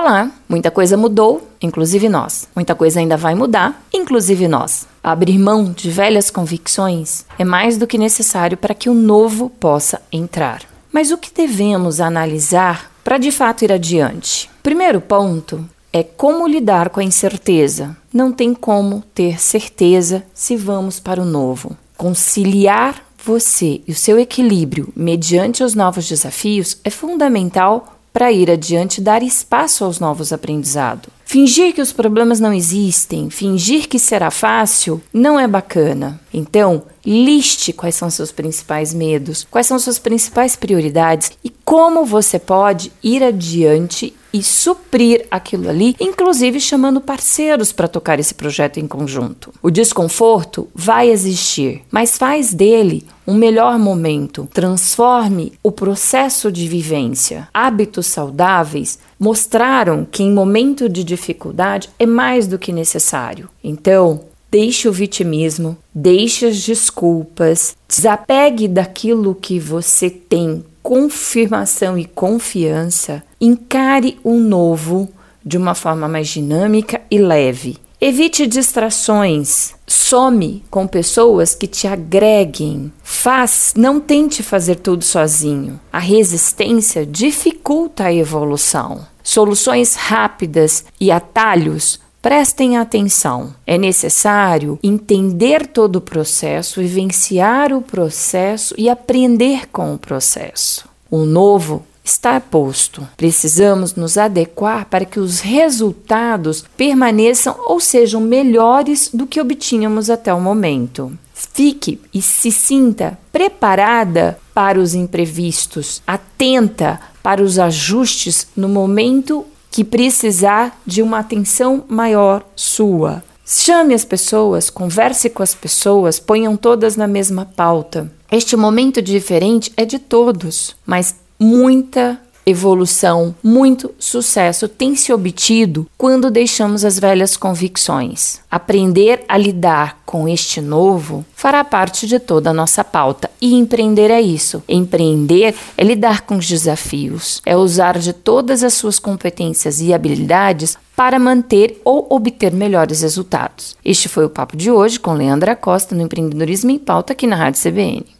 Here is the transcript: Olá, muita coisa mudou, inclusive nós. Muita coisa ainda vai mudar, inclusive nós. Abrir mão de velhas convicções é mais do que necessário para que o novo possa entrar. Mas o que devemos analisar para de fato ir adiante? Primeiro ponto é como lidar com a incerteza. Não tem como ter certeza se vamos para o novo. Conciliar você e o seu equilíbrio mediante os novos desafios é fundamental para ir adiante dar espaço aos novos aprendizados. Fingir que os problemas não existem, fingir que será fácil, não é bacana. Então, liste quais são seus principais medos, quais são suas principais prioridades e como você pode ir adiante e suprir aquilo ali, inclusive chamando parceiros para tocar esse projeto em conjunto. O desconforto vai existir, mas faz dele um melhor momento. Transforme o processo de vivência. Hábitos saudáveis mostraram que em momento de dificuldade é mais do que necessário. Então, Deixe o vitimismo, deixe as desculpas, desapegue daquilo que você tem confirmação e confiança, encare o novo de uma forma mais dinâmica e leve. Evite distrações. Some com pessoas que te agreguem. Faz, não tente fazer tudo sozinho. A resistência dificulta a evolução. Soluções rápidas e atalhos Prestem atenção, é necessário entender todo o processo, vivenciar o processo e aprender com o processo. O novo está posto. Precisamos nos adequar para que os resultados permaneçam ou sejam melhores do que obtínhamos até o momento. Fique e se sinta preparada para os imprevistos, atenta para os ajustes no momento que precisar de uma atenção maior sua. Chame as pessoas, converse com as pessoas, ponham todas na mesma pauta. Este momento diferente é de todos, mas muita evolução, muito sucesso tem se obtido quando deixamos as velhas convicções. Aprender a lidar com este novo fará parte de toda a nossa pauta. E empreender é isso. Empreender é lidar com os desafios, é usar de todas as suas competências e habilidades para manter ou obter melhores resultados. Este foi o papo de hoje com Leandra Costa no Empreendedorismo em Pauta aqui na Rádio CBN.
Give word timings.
Olá, 0.00 0.30
muita 0.48 0.70
coisa 0.70 0.96
mudou, 0.96 1.48
inclusive 1.60 2.08
nós. 2.08 2.46
Muita 2.54 2.72
coisa 2.72 3.00
ainda 3.00 3.16
vai 3.16 3.34
mudar, 3.34 3.82
inclusive 3.92 4.46
nós. 4.46 4.86
Abrir 5.02 5.36
mão 5.38 5.72
de 5.72 5.90
velhas 5.90 6.30
convicções 6.30 7.24
é 7.36 7.44
mais 7.44 7.76
do 7.76 7.84
que 7.84 7.98
necessário 7.98 8.56
para 8.56 8.74
que 8.74 8.88
o 8.88 8.94
novo 8.94 9.50
possa 9.50 10.00
entrar. 10.12 10.62
Mas 10.92 11.10
o 11.10 11.18
que 11.18 11.34
devemos 11.34 12.00
analisar 12.00 12.92
para 13.02 13.18
de 13.18 13.32
fato 13.32 13.64
ir 13.64 13.72
adiante? 13.72 14.48
Primeiro 14.62 15.00
ponto 15.00 15.68
é 15.92 16.04
como 16.04 16.46
lidar 16.46 16.90
com 16.90 17.00
a 17.00 17.04
incerteza. 17.04 17.96
Não 18.12 18.30
tem 18.30 18.54
como 18.54 19.02
ter 19.12 19.40
certeza 19.40 20.22
se 20.32 20.54
vamos 20.54 21.00
para 21.00 21.20
o 21.20 21.24
novo. 21.24 21.76
Conciliar 21.96 23.02
você 23.24 23.80
e 23.84 23.90
o 23.90 23.96
seu 23.96 24.16
equilíbrio 24.16 24.92
mediante 24.94 25.64
os 25.64 25.74
novos 25.74 26.06
desafios 26.06 26.78
é 26.84 26.90
fundamental 26.90 27.97
para 28.18 28.32
ir 28.32 28.50
adiante 28.50 29.00
dar 29.00 29.22
espaço 29.22 29.84
aos 29.84 30.00
novos 30.00 30.32
aprendizados. 30.32 31.08
Fingir 31.24 31.72
que 31.72 31.80
os 31.80 31.92
problemas 31.92 32.40
não 32.40 32.52
existem, 32.52 33.30
fingir 33.30 33.88
que 33.88 33.96
será 33.96 34.28
fácil, 34.28 35.00
não 35.12 35.38
é 35.38 35.46
bacana. 35.46 36.20
Então, 36.34 36.82
liste 37.06 37.72
quais 37.72 37.94
são 37.94 38.10
seus 38.10 38.32
principais 38.32 38.92
medos, 38.92 39.46
quais 39.48 39.68
são 39.68 39.78
suas 39.78 40.00
principais 40.00 40.56
prioridades 40.56 41.30
e 41.44 41.50
como 41.64 42.04
você 42.04 42.40
pode 42.40 42.90
ir 43.04 43.22
adiante 43.22 44.12
e 44.38 44.42
suprir 44.42 45.26
aquilo 45.30 45.68
ali, 45.68 45.96
inclusive 45.98 46.60
chamando 46.60 47.00
parceiros 47.00 47.72
para 47.72 47.88
tocar 47.88 48.20
esse 48.20 48.34
projeto 48.34 48.78
em 48.78 48.86
conjunto. 48.86 49.52
O 49.60 49.70
desconforto 49.70 50.68
vai 50.74 51.10
existir, 51.10 51.82
mas 51.90 52.16
faz 52.16 52.54
dele 52.54 53.04
um 53.26 53.34
melhor 53.34 53.78
momento. 53.78 54.48
Transforme 54.54 55.52
o 55.62 55.72
processo 55.72 56.52
de 56.52 56.68
vivência. 56.68 57.48
Hábitos 57.52 58.06
saudáveis 58.06 58.98
mostraram 59.18 60.06
que 60.08 60.22
em 60.22 60.32
momento 60.32 60.88
de 60.88 61.02
dificuldade 61.02 61.90
é 61.98 62.06
mais 62.06 62.46
do 62.46 62.58
que 62.58 62.72
necessário. 62.72 63.48
Então, 63.62 64.20
Deixe 64.50 64.88
o 64.88 64.92
vitimismo, 64.92 65.76
deixe 65.94 66.46
as 66.46 66.62
desculpas, 66.62 67.76
desapegue 67.86 68.66
daquilo 68.66 69.34
que 69.34 69.60
você 69.60 70.08
tem 70.08 70.64
confirmação 70.88 71.98
e 71.98 72.06
confiança, 72.06 73.22
encare 73.38 74.18
o 74.24 74.38
novo 74.38 75.06
de 75.44 75.58
uma 75.58 75.74
forma 75.74 76.08
mais 76.08 76.28
dinâmica 76.28 77.02
e 77.10 77.18
leve. 77.18 77.76
Evite 78.00 78.46
distrações. 78.46 79.74
Some 79.86 80.64
com 80.70 80.86
pessoas 80.86 81.54
que 81.54 81.66
te 81.66 81.86
agreguem. 81.86 82.90
Faz, 83.02 83.74
não 83.76 84.00
tente 84.00 84.42
fazer 84.42 84.76
tudo 84.76 85.04
sozinho. 85.04 85.78
A 85.92 85.98
resistência 85.98 87.04
dificulta 87.04 88.04
a 88.04 88.14
evolução. 88.14 89.06
Soluções 89.22 89.94
rápidas 89.94 90.86
e 90.98 91.10
atalhos 91.10 92.00
Prestem 92.28 92.76
atenção, 92.76 93.54
é 93.66 93.78
necessário 93.78 94.78
entender 94.82 95.66
todo 95.66 95.96
o 95.96 96.00
processo, 96.02 96.78
vivenciar 96.78 97.72
o 97.72 97.80
processo 97.80 98.74
e 98.76 98.90
aprender 98.90 99.66
com 99.72 99.94
o 99.94 99.98
processo. 99.98 100.86
O 101.10 101.24
novo 101.24 101.86
está 102.04 102.38
posto. 102.38 103.08
Precisamos 103.16 103.94
nos 103.94 104.18
adequar 104.18 104.84
para 104.90 105.06
que 105.06 105.18
os 105.18 105.40
resultados 105.40 106.66
permaneçam 106.76 107.56
ou 107.66 107.80
sejam 107.80 108.20
melhores 108.20 109.08
do 109.10 109.26
que 109.26 109.40
obtínhamos 109.40 110.10
até 110.10 110.34
o 110.34 110.38
momento. 110.38 111.10
Fique 111.32 111.98
e 112.12 112.20
se 112.20 112.52
sinta 112.52 113.18
preparada 113.32 114.38
para 114.52 114.78
os 114.78 114.92
imprevistos, 114.92 116.02
atenta 116.06 117.00
para 117.22 117.42
os 117.42 117.58
ajustes 117.58 118.48
no 118.54 118.68
momento 118.68 119.46
que 119.70 119.84
precisar 119.84 120.80
de 120.86 121.02
uma 121.02 121.18
atenção 121.18 121.84
maior 121.88 122.44
sua. 122.56 123.22
Chame 123.44 123.94
as 123.94 124.04
pessoas, 124.04 124.68
converse 124.68 125.30
com 125.30 125.42
as 125.42 125.54
pessoas, 125.54 126.20
ponham 126.20 126.56
todas 126.56 126.96
na 126.96 127.06
mesma 127.06 127.46
pauta. 127.46 128.12
Este 128.30 128.54
momento 128.56 129.00
diferente 129.00 129.72
é 129.74 129.86
de 129.86 129.98
todos, 129.98 130.76
mas 130.84 131.14
muita 131.40 132.20
evolução, 132.48 133.34
muito 133.42 133.94
sucesso 133.98 134.68
tem 134.68 134.96
se 134.96 135.12
obtido 135.12 135.86
quando 135.96 136.30
deixamos 136.30 136.84
as 136.84 136.98
velhas 136.98 137.36
convicções. 137.36 138.40
Aprender 138.50 139.24
a 139.28 139.36
lidar 139.36 139.98
com 140.06 140.28
este 140.28 140.60
novo 140.60 141.24
fará 141.34 141.62
parte 141.62 142.06
de 142.06 142.18
toda 142.18 142.50
a 142.50 142.54
nossa 142.54 142.82
pauta. 142.82 143.30
E 143.40 143.54
empreender 143.54 144.10
é 144.10 144.20
isso. 144.20 144.62
Empreender 144.68 145.54
é 145.76 145.84
lidar 145.84 146.22
com 146.22 146.36
os 146.36 146.48
desafios, 146.48 147.40
é 147.44 147.56
usar 147.56 147.98
de 147.98 148.12
todas 148.12 148.62
as 148.62 148.74
suas 148.74 148.98
competências 148.98 149.80
e 149.80 149.92
habilidades 149.92 150.76
para 150.96 151.18
manter 151.18 151.80
ou 151.84 152.06
obter 152.10 152.52
melhores 152.52 153.02
resultados. 153.02 153.76
Este 153.84 154.08
foi 154.08 154.24
o 154.24 154.30
papo 154.30 154.56
de 154.56 154.70
hoje 154.70 154.98
com 154.98 155.12
Leandra 155.12 155.54
Costa 155.54 155.94
no 155.94 156.02
Empreendedorismo 156.02 156.70
em 156.70 156.78
Pauta 156.78 157.12
aqui 157.12 157.26
na 157.26 157.36
Rádio 157.36 157.62
CBN. 157.62 158.17